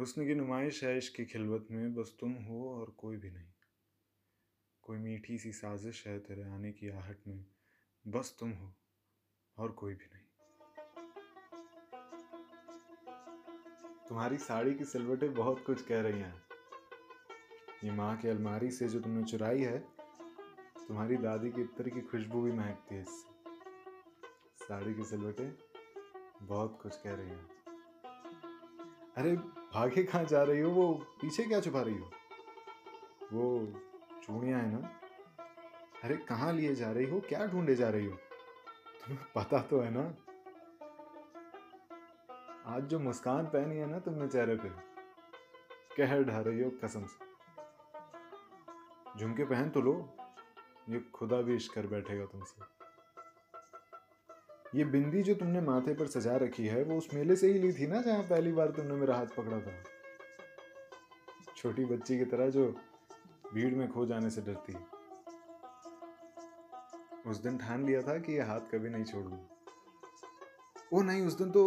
[0.00, 3.48] हुस्न की नुमाइश है इश्क की खिलवत में, बस तुम हो और कोई भी नहीं।
[4.82, 7.46] कोई मीठी सी साजिश है तेरे आने की आहट में,
[8.06, 8.72] बस तुम हो
[9.58, 10.24] और कोई भी नहीं।
[14.08, 16.42] तुम्हारी साड़ी की सिलवटें बहुत कुछ कह रही हैं।
[17.84, 19.78] ये माँ की अलमारी से जो तुमने चुराई है,
[20.88, 23.30] तुम्हारी दादी की इत्र की खुशबू भी महकती है इससे।
[24.56, 25.58] साड़ी की सिलवटें
[26.42, 27.59] बहुत कुछ कह रही हैं।
[29.16, 29.36] अरे,
[29.74, 30.70] भागे कहाँ जा रही हो?
[30.70, 32.10] वो पीछे क्या छुपा रही हो?
[33.32, 33.72] वो
[34.22, 34.88] चूड़ियाँ है ना?
[36.04, 37.20] अरे, कहाँ लिए जा रही हो?
[37.20, 38.16] क्या ढूंढे जा रही हो?
[39.00, 40.14] तुम्हें पता तो है ना?
[42.66, 44.68] आज जो मुस्कान पहनी है ना तुमने चेहरे पे,
[45.96, 47.30] कहर ढा रही हो कसम से।
[49.18, 50.16] झुमके पहन तो लो,
[50.88, 52.79] ये खुदा भी इश्क कर बैठेगा तुमसे।
[54.74, 57.72] ये बिंदी जो तुमने माथे पर सजा रखी है, वो उस मेले से ही ली
[57.72, 59.72] थी ना जहाँ पहली बार तुमने मेरा हाथ पकड़ा था?
[61.56, 62.76] छोटी बच्ची की तरह जो
[63.54, 64.76] भीड़ में खो जाने से डरती।
[67.30, 69.46] उस दिन ठान लिया था कि ये हाथ कभी नहीं छोड़ूँगा
[70.92, 71.62] ओ नहीं, उस दिन तो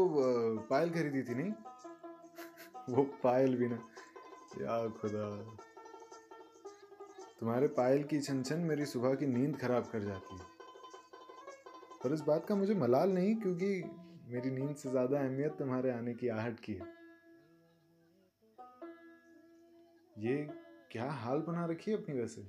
[0.70, 1.54] पायल खरीदी थी, नहीं?
[2.90, 3.76] वो पायल भी ना।
[4.62, 5.28] या खुदा।
[7.40, 10.54] तुम्हारे पायल की छन छन मेरी सुबह की नींद खराब कर जाती। है
[12.04, 13.84] पर इस बात का मुझे मलाल नहीं, क्योंकि
[14.28, 16.86] मेरी नींद से ज़्यादा अहमियत तुम्हारे आने की आहट की है।
[20.18, 20.50] ये
[20.92, 22.48] क्या हाल बना रखी है अपनी वैसे?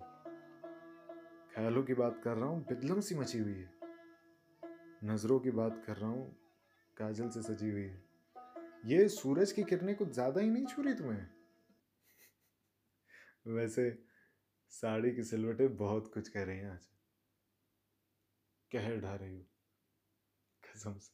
[1.55, 3.71] ख्यालों की बात कर रहा हूँ बिदलम सी मची हुई है।
[5.05, 6.37] नज़रों की बात कर रहा हूँ,
[6.97, 8.03] काजल से सजी हुई है।
[8.87, 11.27] ये सूरज की किरणें कुछ ज़्यादा ही नहीं छू रही तुम्हें?
[13.47, 13.99] वैसे
[14.69, 16.89] साड़ी की सिलवटें बहुत कुछ कह रही हैं आज।
[18.75, 19.45] कहर ढा रही हो।
[20.65, 21.13] कसम से।